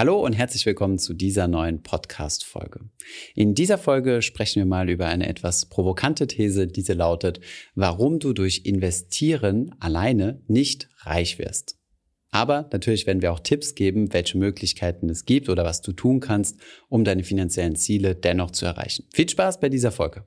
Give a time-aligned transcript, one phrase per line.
[0.00, 2.80] Hallo und herzlich willkommen zu dieser neuen Podcast-Folge.
[3.34, 7.40] In dieser Folge sprechen wir mal über eine etwas provokante These, diese lautet,
[7.74, 11.76] warum du durch Investieren alleine nicht reich wirst.
[12.30, 16.20] Aber natürlich werden wir auch Tipps geben, welche Möglichkeiten es gibt oder was du tun
[16.20, 16.58] kannst,
[16.88, 19.04] um deine finanziellen Ziele dennoch zu erreichen.
[19.12, 20.24] Viel Spaß bei dieser Folge.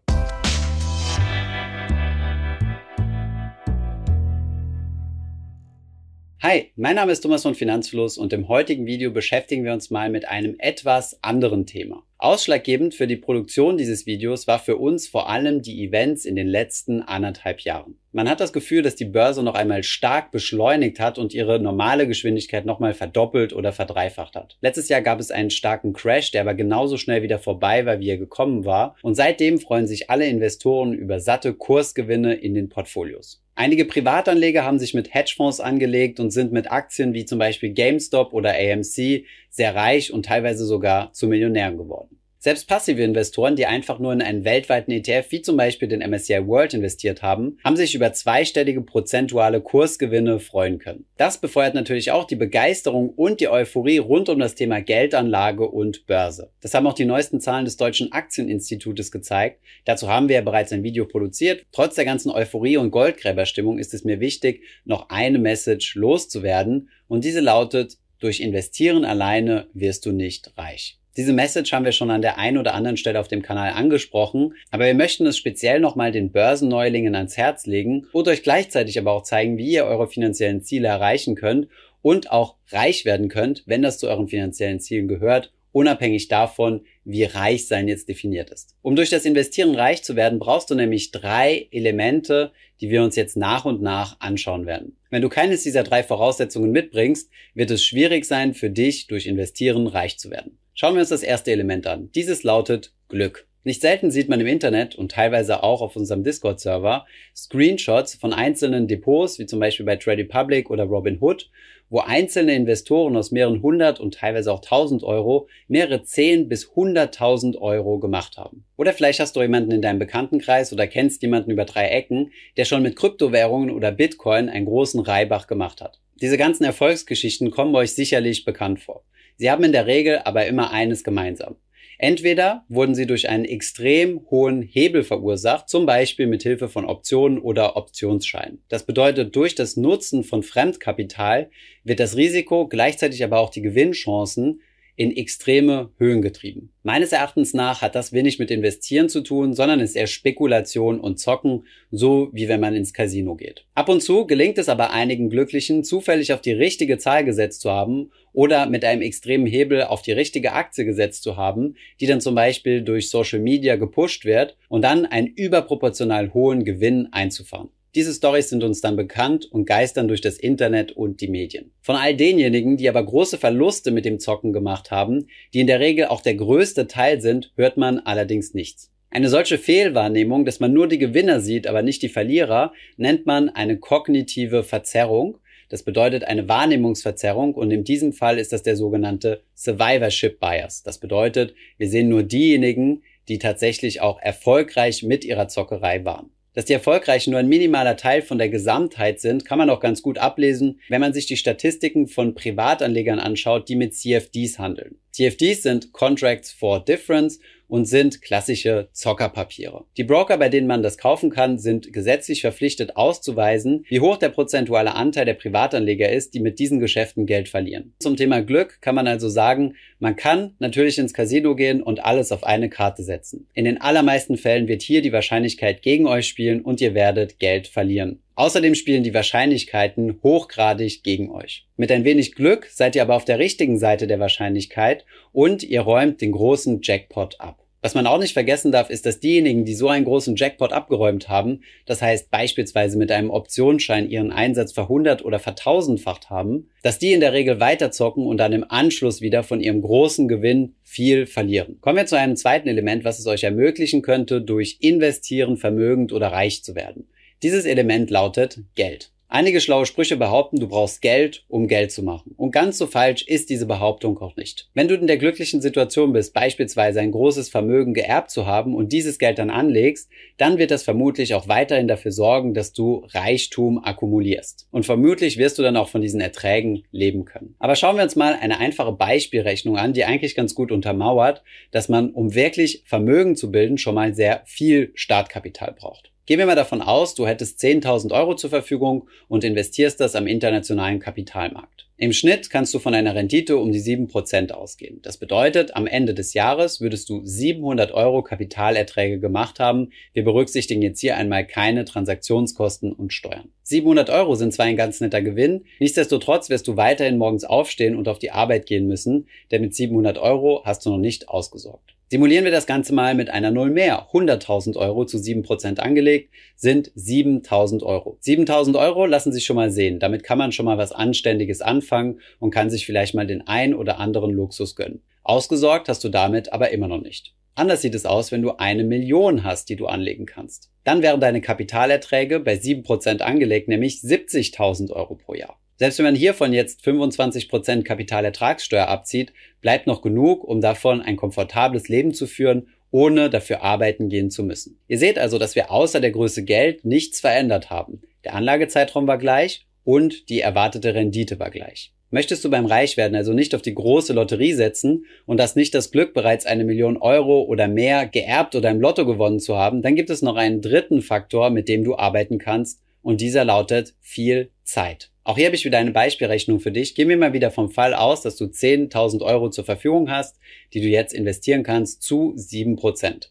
[6.45, 10.09] Hi, mein Name ist Thomas von Finanzfluss und im heutigen Video beschäftigen wir uns mal
[10.09, 12.03] mit einem etwas anderen Thema.
[12.23, 16.47] Ausschlaggebend für die Produktion dieses Videos war für uns vor allem die Events in den
[16.47, 17.97] letzten anderthalb Jahren.
[18.13, 22.07] Man hat das Gefühl, dass die Börse noch einmal stark beschleunigt hat und ihre normale
[22.07, 24.57] Geschwindigkeit nochmal verdoppelt oder verdreifacht hat.
[24.61, 28.11] Letztes Jahr gab es einen starken Crash, der aber genauso schnell wieder vorbei war, wie
[28.11, 28.95] er gekommen war.
[29.01, 33.43] Und seitdem freuen sich alle Investoren über satte Kursgewinne in den Portfolios.
[33.55, 38.33] Einige Privatanleger haben sich mit Hedgefonds angelegt und sind mit Aktien wie zum Beispiel GameStop
[38.33, 42.12] oder AMC sehr reich und teilweise sogar zu Millionären geworden.
[42.43, 46.45] Selbst passive Investoren, die einfach nur in einen weltweiten ETF wie zum Beispiel den MSCI
[46.45, 51.05] World investiert haben, haben sich über zweistellige prozentuale Kursgewinne freuen können.
[51.15, 56.05] Das befeuert natürlich auch die Begeisterung und die Euphorie rund um das Thema Geldanlage und
[56.05, 56.51] Börse.
[56.59, 59.61] Das haben auch die neuesten Zahlen des Deutschen Aktieninstitutes gezeigt.
[59.85, 61.63] Dazu haben wir ja bereits ein Video produziert.
[61.71, 67.23] Trotz der ganzen Euphorie und Goldgräberstimmung ist es mir wichtig, noch eine Message loszuwerden und
[67.23, 70.99] diese lautet, durch Investieren alleine wirst du nicht reich.
[71.15, 74.55] Diese Message haben wir schon an der einen oder anderen Stelle auf dem Kanal angesprochen,
[74.71, 79.11] aber wir möchten es speziell nochmal den Börsenneulingen ans Herz legen und euch gleichzeitig aber
[79.11, 81.67] auch zeigen, wie ihr eure finanziellen Ziele erreichen könnt
[82.01, 87.25] und auch reich werden könnt, wenn das zu euren finanziellen Zielen gehört, unabhängig davon, wie
[87.25, 88.75] reich sein jetzt definiert ist.
[88.81, 93.15] Um durch das Investieren reich zu werden, brauchst du nämlich drei Elemente, die wir uns
[93.15, 94.97] jetzt nach und nach anschauen werden.
[95.11, 99.85] Wenn du keines dieser drei Voraussetzungen mitbringst, wird es schwierig sein, für dich durch Investieren
[99.85, 100.57] reich zu werden.
[100.75, 102.09] Schauen wir uns das erste Element an.
[102.15, 103.47] Dieses lautet Glück.
[103.63, 108.87] Nicht selten sieht man im Internet und teilweise auch auf unserem Discord-Server Screenshots von einzelnen
[108.87, 111.51] Depots, wie zum Beispiel bei Trade Republic oder Robinhood,
[111.91, 117.55] wo einzelne Investoren aus mehreren hundert und teilweise auch tausend Euro mehrere zehn bis hunderttausend
[117.61, 118.65] Euro gemacht haben.
[118.75, 122.65] Oder vielleicht hast du jemanden in deinem Bekanntenkreis oder kennst jemanden über drei Ecken, der
[122.65, 125.99] schon mit Kryptowährungen oder Bitcoin einen großen Reibach gemacht hat.
[126.19, 129.03] Diese ganzen Erfolgsgeschichten kommen euch sicherlich bekannt vor.
[129.37, 131.55] Sie haben in der Regel aber immer eines gemeinsam.
[131.97, 137.39] Entweder wurden sie durch einen extrem hohen Hebel verursacht, zum Beispiel mit Hilfe von Optionen
[137.39, 138.61] oder Optionsscheinen.
[138.67, 141.49] Das bedeutet, durch das Nutzen von Fremdkapital
[141.83, 144.61] wird das Risiko, gleichzeitig aber auch die Gewinnchancen
[144.95, 146.71] in extreme Höhen getrieben.
[146.83, 151.19] Meines Erachtens nach hat das wenig mit Investieren zu tun, sondern ist eher Spekulation und
[151.19, 153.65] Zocken, so wie wenn man ins Casino geht.
[153.73, 157.71] Ab und zu gelingt es aber einigen Glücklichen, zufällig auf die richtige Zahl gesetzt zu
[157.71, 162.21] haben oder mit einem extremen Hebel auf die richtige Aktie gesetzt zu haben, die dann
[162.21, 167.69] zum Beispiel durch Social Media gepusht wird und dann einen überproportional hohen Gewinn einzufahren.
[167.95, 171.71] Diese Stories sind uns dann bekannt und geistern durch das Internet und die Medien.
[171.81, 175.79] Von all denjenigen, die aber große Verluste mit dem Zocken gemacht haben, die in der
[175.79, 178.91] Regel auch der größte Teil sind, hört man allerdings nichts.
[179.11, 183.49] Eine solche Fehlwahrnehmung, dass man nur die Gewinner sieht, aber nicht die Verlierer, nennt man
[183.49, 185.37] eine kognitive Verzerrung.
[185.69, 190.81] Das bedeutet eine Wahrnehmungsverzerrung und in diesem Fall ist das der sogenannte Survivorship Bias.
[190.81, 196.31] Das bedeutet, wir sehen nur diejenigen, die tatsächlich auch erfolgreich mit ihrer Zockerei waren.
[196.53, 200.03] Dass die Erfolgreichen nur ein minimaler Teil von der Gesamtheit sind, kann man auch ganz
[200.03, 204.99] gut ablesen, wenn man sich die Statistiken von Privatanlegern anschaut, die mit CFDs handeln.
[205.11, 207.39] CFDs sind Contracts for Difference
[207.73, 209.85] und sind klassische Zockerpapiere.
[209.97, 214.29] Die Broker, bei denen man das kaufen kann, sind gesetzlich verpflichtet auszuweisen, wie hoch der
[214.29, 217.95] prozentuale Anteil der Privatanleger ist, die mit diesen Geschäften Geld verlieren.
[217.97, 222.31] Zum Thema Glück kann man also sagen, man kann natürlich ins Casino gehen und alles
[222.31, 223.47] auf eine Karte setzen.
[223.55, 227.65] In den allermeisten Fällen wird hier die Wahrscheinlichkeit gegen euch spielen und ihr werdet Geld
[227.65, 228.19] verlieren.
[228.35, 231.65] Außerdem spielen die Wahrscheinlichkeiten hochgradig gegen euch.
[231.75, 235.81] Mit ein wenig Glück seid ihr aber auf der richtigen Seite der Wahrscheinlichkeit und ihr
[235.81, 237.62] räumt den großen Jackpot ab.
[237.83, 241.27] Was man auch nicht vergessen darf, ist, dass diejenigen, die so einen großen Jackpot abgeräumt
[241.27, 247.11] haben, das heißt beispielsweise mit einem Optionsschein ihren Einsatz verhundert oder vertausendfacht haben, dass die
[247.11, 251.81] in der Regel weiterzocken und dann im Anschluss wieder von ihrem großen Gewinn viel verlieren.
[251.81, 256.27] Kommen wir zu einem zweiten Element, was es euch ermöglichen könnte, durch Investieren vermögend oder
[256.27, 257.09] reich zu werden.
[257.43, 259.11] Dieses Element lautet Geld.
[259.27, 262.35] Einige schlaue Sprüche behaupten, du brauchst Geld, um Geld zu machen.
[262.37, 264.69] Und ganz so falsch ist diese Behauptung auch nicht.
[264.75, 268.91] Wenn du in der glücklichen Situation bist, beispielsweise ein großes Vermögen geerbt zu haben und
[268.91, 273.83] dieses Geld dann anlegst, dann wird das vermutlich auch weiterhin dafür sorgen, dass du Reichtum
[273.83, 274.67] akkumulierst.
[274.69, 277.55] Und vermutlich wirst du dann auch von diesen Erträgen leben können.
[277.57, 281.89] Aber schauen wir uns mal eine einfache Beispielrechnung an, die eigentlich ganz gut untermauert, dass
[281.89, 286.12] man, um wirklich Vermögen zu bilden, schon mal sehr viel Startkapital braucht.
[286.25, 290.25] Gehen wir mal davon aus, du hättest 10.000 Euro zur Verfügung und investierst das am
[290.25, 291.89] internationalen Kapitalmarkt.
[291.97, 295.01] Im Schnitt kannst du von einer Rendite um die 7% ausgehen.
[295.01, 299.91] Das bedeutet, am Ende des Jahres würdest du 700 Euro Kapitalerträge gemacht haben.
[300.13, 303.49] Wir berücksichtigen jetzt hier einmal keine Transaktionskosten und Steuern.
[303.63, 308.07] 700 Euro sind zwar ein ganz netter Gewinn, nichtsdestotrotz wirst du weiterhin morgens aufstehen und
[308.07, 311.93] auf die Arbeit gehen müssen, denn mit 700 Euro hast du noch nicht ausgesorgt.
[312.09, 314.07] Simulieren wir das Ganze mal mit einer Null mehr.
[314.11, 318.19] 100.000 Euro zu 7% angelegt sind 7.000 Euro.
[318.23, 319.99] 7.000 Euro lassen sich schon mal sehen.
[319.99, 323.73] Damit kann man schon mal was Anständiges anfangen und kann sich vielleicht mal den ein
[323.73, 325.01] oder anderen Luxus gönnen.
[325.23, 327.33] Ausgesorgt hast du damit aber immer noch nicht.
[327.55, 330.71] Anders sieht es aus, wenn du eine Million hast, die du anlegen kannst.
[330.83, 335.59] Dann wären deine Kapitalerträge bei 7% angelegt, nämlich 70.000 Euro pro Jahr.
[335.77, 341.89] Selbst wenn man hiervon jetzt 25% Kapitalertragssteuer abzieht, bleibt noch genug, um davon ein komfortables
[341.89, 344.79] Leben zu führen, ohne dafür arbeiten gehen zu müssen.
[344.87, 348.01] Ihr seht also, dass wir außer der Größe Geld nichts verändert haben.
[348.23, 351.91] Der Anlagezeitraum war gleich und die erwartete Rendite war gleich.
[352.11, 355.89] Möchtest du beim Reichwerden also nicht auf die große Lotterie setzen und hast nicht das
[355.89, 359.95] Glück, bereits eine Million Euro oder mehr geerbt oder im Lotto gewonnen zu haben, dann
[359.95, 364.49] gibt es noch einen dritten Faktor, mit dem du arbeiten kannst und dieser lautet viel
[364.63, 365.11] Zeit.
[365.23, 366.95] Auch hier habe ich wieder eine Beispielrechnung für dich.
[366.95, 370.37] Gehen wir mal wieder vom Fall aus, dass du 10.000 Euro zur Verfügung hast,
[370.73, 373.29] die du jetzt investieren kannst zu 7%.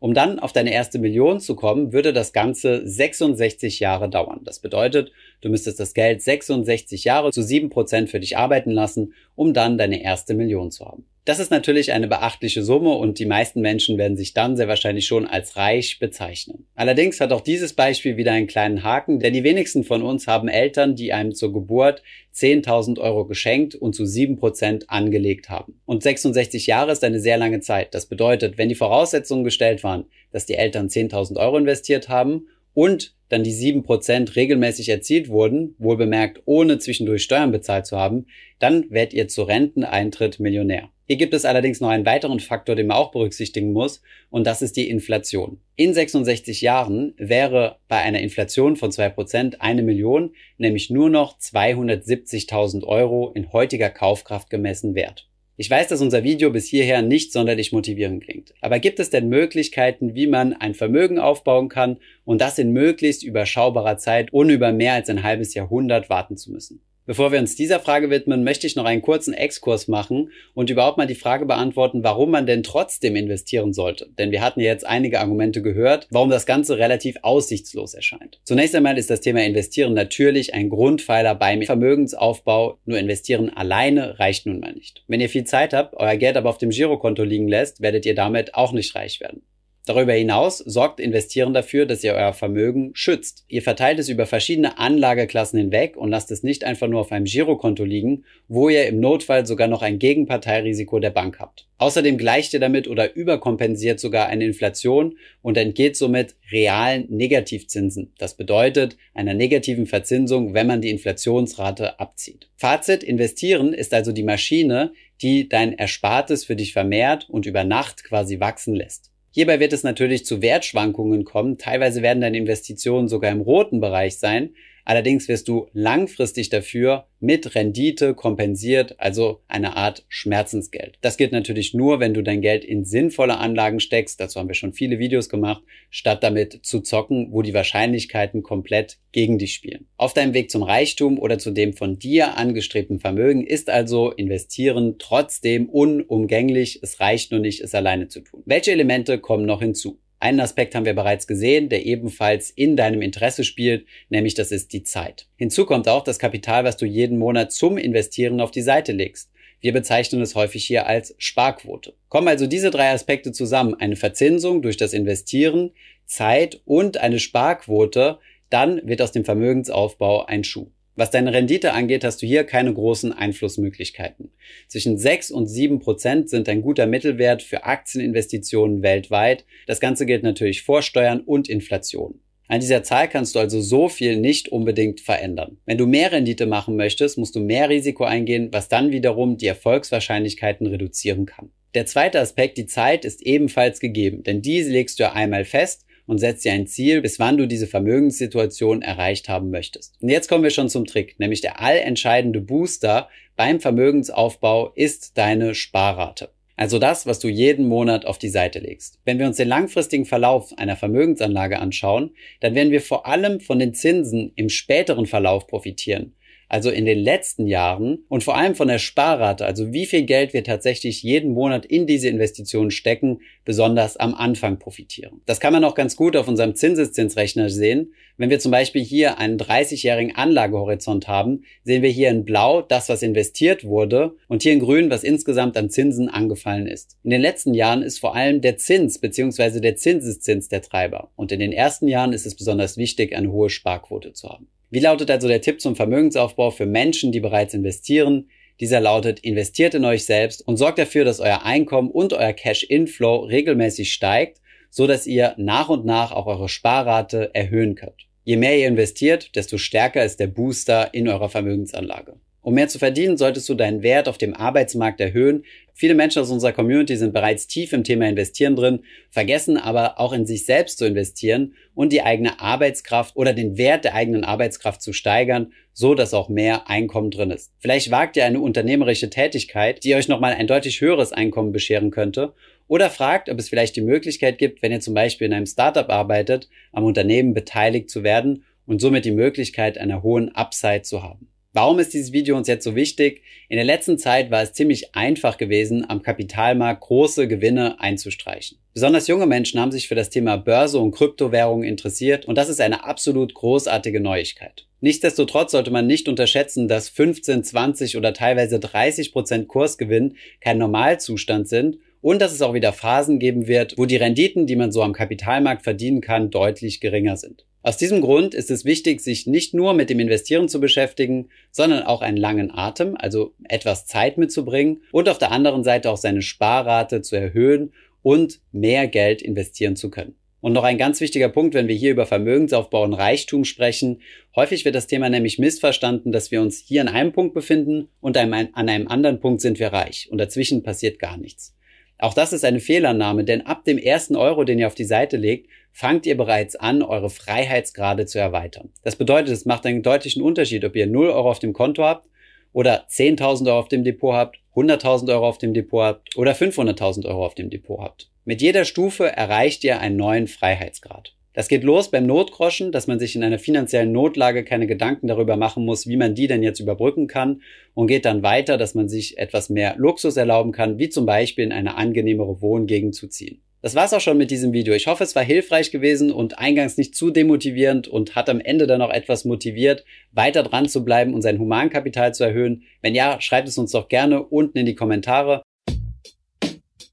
[0.00, 4.40] Um dann auf deine erste Million zu kommen, würde das Ganze 66 Jahre dauern.
[4.44, 9.54] Das bedeutet, du müsstest das Geld 66 Jahre zu 7% für dich arbeiten lassen, um
[9.54, 11.06] dann deine erste Million zu haben.
[11.26, 15.06] Das ist natürlich eine beachtliche Summe und die meisten Menschen werden sich dann sehr wahrscheinlich
[15.06, 16.66] schon als reich bezeichnen.
[16.74, 20.48] Allerdings hat auch dieses Beispiel wieder einen kleinen Haken, denn die wenigsten von uns haben
[20.48, 22.02] Eltern, die einem zur Geburt
[22.34, 25.80] 10.000 Euro geschenkt und zu 7% angelegt haben.
[25.84, 27.94] Und 66 Jahre ist eine sehr lange Zeit.
[27.94, 33.14] Das bedeutet, wenn die Voraussetzungen gestellt waren, dass die Eltern 10.000 Euro investiert haben und
[33.28, 38.26] dann die 7% regelmäßig erzielt wurden, wohl bemerkt ohne zwischendurch Steuern bezahlt zu haben,
[38.58, 40.90] dann werdet ihr zu Renteneintritt Millionär.
[41.06, 44.62] Hier gibt es allerdings noch einen weiteren Faktor, den man auch berücksichtigen muss, und das
[44.62, 45.60] ist die Inflation.
[45.74, 52.84] In 66 Jahren wäre bei einer Inflation von 2% eine Million nämlich nur noch 270.000
[52.84, 55.29] Euro in heutiger Kaufkraft gemessen wert.
[55.60, 58.54] Ich weiß, dass unser Video bis hierher nicht sonderlich motivierend klingt.
[58.62, 63.22] Aber gibt es denn Möglichkeiten, wie man ein Vermögen aufbauen kann und das in möglichst
[63.22, 66.80] überschaubarer Zeit, ohne über mehr als ein halbes Jahrhundert warten zu müssen?
[67.06, 70.98] Bevor wir uns dieser Frage widmen, möchte ich noch einen kurzen Exkurs machen und überhaupt
[70.98, 74.08] mal die Frage beantworten, warum man denn trotzdem investieren sollte.
[74.18, 78.40] Denn wir hatten jetzt einige Argumente gehört, warum das Ganze relativ aussichtslos erscheint.
[78.44, 82.78] Zunächst einmal ist das Thema Investieren natürlich ein Grundpfeiler beim Vermögensaufbau.
[82.84, 85.02] Nur investieren alleine reicht nun mal nicht.
[85.08, 88.14] Wenn ihr viel Zeit habt, euer Geld aber auf dem Girokonto liegen lässt, werdet ihr
[88.14, 89.42] damit auch nicht reich werden.
[89.86, 93.44] Darüber hinaus sorgt Investieren dafür, dass ihr euer Vermögen schützt.
[93.48, 97.24] Ihr verteilt es über verschiedene Anlageklassen hinweg und lasst es nicht einfach nur auf einem
[97.24, 101.66] Girokonto liegen, wo ihr im Notfall sogar noch ein Gegenparteirisiko der Bank habt.
[101.78, 108.12] Außerdem gleicht ihr damit oder überkompensiert sogar eine Inflation und entgeht somit realen Negativzinsen.
[108.18, 112.50] Das bedeutet einer negativen Verzinsung, wenn man die Inflationsrate abzieht.
[112.56, 114.92] Fazit, investieren ist also die Maschine,
[115.22, 119.09] die dein Erspartes für dich vermehrt und über Nacht quasi wachsen lässt.
[119.32, 121.56] Hierbei wird es natürlich zu Wertschwankungen kommen.
[121.56, 124.54] Teilweise werden deine Investitionen sogar im roten Bereich sein.
[124.84, 130.96] Allerdings wirst du langfristig dafür mit Rendite kompensiert, also eine Art Schmerzensgeld.
[131.02, 134.54] Das gilt natürlich nur, wenn du dein Geld in sinnvolle Anlagen steckst, dazu haben wir
[134.54, 139.86] schon viele Videos gemacht, statt damit zu zocken, wo die Wahrscheinlichkeiten komplett gegen dich spielen.
[139.96, 144.96] Auf deinem Weg zum Reichtum oder zu dem von dir angestrebten Vermögen ist also investieren
[144.98, 146.80] trotzdem unumgänglich.
[146.82, 148.42] Es reicht nur nicht, es alleine zu tun.
[148.46, 149.98] Welche Elemente kommen noch hinzu?
[150.22, 154.74] Einen Aspekt haben wir bereits gesehen, der ebenfalls in deinem Interesse spielt, nämlich das ist
[154.74, 155.26] die Zeit.
[155.36, 159.32] Hinzu kommt auch das Kapital, was du jeden Monat zum Investieren auf die Seite legst.
[159.62, 161.94] Wir bezeichnen es häufig hier als Sparquote.
[162.08, 165.72] Kommen also diese drei Aspekte zusammen, eine Verzinsung durch das Investieren,
[166.04, 168.18] Zeit und eine Sparquote,
[168.50, 170.70] dann wird aus dem Vermögensaufbau ein Schuh.
[171.00, 174.32] Was deine Rendite angeht, hast du hier keine großen Einflussmöglichkeiten.
[174.68, 179.46] Zwischen 6 und 7 Prozent sind ein guter Mittelwert für Aktieninvestitionen weltweit.
[179.66, 182.20] Das Ganze gilt natürlich vor Steuern und Inflation.
[182.48, 185.56] An dieser Zahl kannst du also so viel nicht unbedingt verändern.
[185.64, 189.46] Wenn du mehr Rendite machen möchtest, musst du mehr Risiko eingehen, was dann wiederum die
[189.46, 191.50] Erfolgswahrscheinlichkeiten reduzieren kann.
[191.72, 195.86] Der zweite Aspekt, die Zeit, ist ebenfalls gegeben, denn diese legst du ja einmal fest
[196.10, 199.94] und setzt dir ein Ziel, bis wann du diese Vermögenssituation erreicht haben möchtest.
[200.02, 205.54] Und jetzt kommen wir schon zum Trick, nämlich der allentscheidende Booster beim Vermögensaufbau ist deine
[205.54, 206.30] Sparrate.
[206.56, 208.98] Also das, was du jeden Monat auf die Seite legst.
[209.04, 213.58] Wenn wir uns den langfristigen Verlauf einer Vermögensanlage anschauen, dann werden wir vor allem von
[213.58, 216.14] den Zinsen im späteren Verlauf profitieren
[216.50, 220.34] also in den letzten Jahren und vor allem von der Sparrate, also wie viel Geld
[220.34, 225.20] wir tatsächlich jeden Monat in diese Investitionen stecken, besonders am Anfang profitieren.
[225.26, 227.94] Das kann man auch ganz gut auf unserem Zinseszinsrechner sehen.
[228.20, 232.90] Wenn wir zum Beispiel hier einen 30-jährigen Anlagehorizont haben, sehen wir hier in Blau das,
[232.90, 236.98] was investiert wurde und hier in Grün, was insgesamt an Zinsen angefallen ist.
[237.02, 239.60] In den letzten Jahren ist vor allem der Zins bzw.
[239.60, 243.48] der Zinseszins der Treiber und in den ersten Jahren ist es besonders wichtig, eine hohe
[243.48, 244.48] Sparquote zu haben.
[244.68, 248.28] Wie lautet also der Tipp zum Vermögensaufbau für Menschen, die bereits investieren?
[248.60, 253.20] Dieser lautet, investiert in euch selbst und sorgt dafür, dass euer Einkommen und euer Cash-Inflow
[253.20, 258.09] regelmäßig steigt, so dass ihr nach und nach auch eure Sparrate erhöhen könnt.
[258.30, 262.14] Je mehr ihr investiert, desto stärker ist der Booster in eurer Vermögensanlage.
[262.42, 265.42] Um mehr zu verdienen, solltest du deinen Wert auf dem Arbeitsmarkt erhöhen.
[265.74, 270.12] Viele Menschen aus unserer Community sind bereits tief im Thema Investieren drin, vergessen aber auch
[270.12, 274.80] in sich selbst zu investieren und die eigene Arbeitskraft oder den Wert der eigenen Arbeitskraft
[274.80, 277.50] zu steigern, so dass auch mehr Einkommen drin ist.
[277.58, 282.32] Vielleicht wagt ihr eine unternehmerische Tätigkeit, die euch nochmal ein deutlich höheres Einkommen bescheren könnte
[282.70, 285.90] oder fragt, ob es vielleicht die Möglichkeit gibt, wenn ihr zum Beispiel in einem Startup
[285.90, 291.26] arbeitet, am Unternehmen beteiligt zu werden und somit die Möglichkeit einer hohen Upside zu haben.
[291.52, 293.22] Warum ist dieses Video uns jetzt so wichtig?
[293.48, 298.58] In der letzten Zeit war es ziemlich einfach gewesen, am Kapitalmarkt große Gewinne einzustreichen.
[298.72, 302.60] Besonders junge Menschen haben sich für das Thema Börse und Kryptowährungen interessiert und das ist
[302.60, 304.68] eine absolut großartige Neuigkeit.
[304.80, 311.48] Nichtsdestotrotz sollte man nicht unterschätzen, dass 15, 20 oder teilweise 30 Prozent Kursgewinn kein Normalzustand
[311.48, 314.82] sind und dass es auch wieder Phasen geben wird, wo die Renditen, die man so
[314.82, 317.44] am Kapitalmarkt verdienen kann, deutlich geringer sind.
[317.62, 321.82] Aus diesem Grund ist es wichtig, sich nicht nur mit dem Investieren zu beschäftigen, sondern
[321.82, 326.22] auch einen langen Atem, also etwas Zeit mitzubringen und auf der anderen Seite auch seine
[326.22, 330.14] Sparrate zu erhöhen und mehr Geld investieren zu können.
[330.40, 334.00] Und noch ein ganz wichtiger Punkt, wenn wir hier über Vermögensaufbau und Reichtum sprechen.
[334.34, 338.16] Häufig wird das Thema nämlich missverstanden, dass wir uns hier an einem Punkt befinden und
[338.16, 341.54] an einem anderen Punkt sind wir reich und dazwischen passiert gar nichts.
[342.00, 345.16] Auch das ist eine Fehlannahme, denn ab dem ersten Euro, den ihr auf die Seite
[345.16, 348.70] legt, fangt ihr bereits an, eure Freiheitsgrade zu erweitern.
[348.82, 352.08] Das bedeutet, es macht einen deutlichen Unterschied, ob ihr 0 Euro auf dem Konto habt
[352.52, 357.06] oder 10.000 Euro auf dem Depot habt, 100.000 Euro auf dem Depot habt oder 500.000
[357.06, 358.10] Euro auf dem Depot habt.
[358.24, 361.14] Mit jeder Stufe erreicht ihr einen neuen Freiheitsgrad.
[361.40, 365.38] Das geht los beim Notgroschen, dass man sich in einer finanziellen Notlage keine Gedanken darüber
[365.38, 367.40] machen muss, wie man die denn jetzt überbrücken kann
[367.72, 371.46] und geht dann weiter, dass man sich etwas mehr Luxus erlauben kann, wie zum Beispiel
[371.46, 373.40] in eine angenehmere Wohngegend zu ziehen.
[373.62, 374.74] Das war's auch schon mit diesem Video.
[374.74, 378.66] Ich hoffe, es war hilfreich gewesen und eingangs nicht zu demotivierend und hat am Ende
[378.66, 382.64] dann auch etwas motiviert, weiter dran zu bleiben und sein Humankapital zu erhöhen.
[382.82, 385.40] Wenn ja, schreibt es uns doch gerne unten in die Kommentare.